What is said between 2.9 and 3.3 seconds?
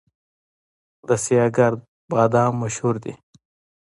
دي